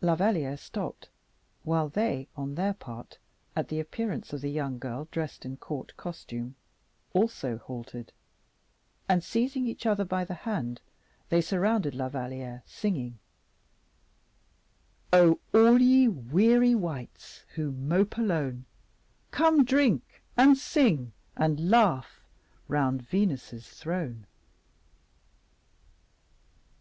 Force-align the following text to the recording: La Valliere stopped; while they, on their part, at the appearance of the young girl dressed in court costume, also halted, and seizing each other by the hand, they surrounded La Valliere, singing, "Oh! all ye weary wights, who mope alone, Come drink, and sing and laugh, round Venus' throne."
La 0.00 0.16
Valliere 0.16 0.56
stopped; 0.56 1.08
while 1.62 1.88
they, 1.88 2.26
on 2.36 2.56
their 2.56 2.74
part, 2.74 3.18
at 3.54 3.68
the 3.68 3.78
appearance 3.78 4.32
of 4.32 4.40
the 4.40 4.50
young 4.50 4.80
girl 4.80 5.06
dressed 5.12 5.44
in 5.44 5.56
court 5.56 5.96
costume, 5.96 6.56
also 7.12 7.56
halted, 7.58 8.12
and 9.08 9.22
seizing 9.22 9.64
each 9.64 9.86
other 9.86 10.04
by 10.04 10.24
the 10.24 10.34
hand, 10.34 10.80
they 11.28 11.40
surrounded 11.40 11.94
La 11.94 12.08
Valliere, 12.08 12.64
singing, 12.66 13.20
"Oh! 15.12 15.38
all 15.54 15.80
ye 15.80 16.08
weary 16.08 16.74
wights, 16.74 17.44
who 17.54 17.70
mope 17.70 18.18
alone, 18.18 18.64
Come 19.30 19.64
drink, 19.64 20.24
and 20.36 20.58
sing 20.58 21.12
and 21.36 21.70
laugh, 21.70 22.24
round 22.66 23.02
Venus' 23.02 23.68
throne." 23.68 24.26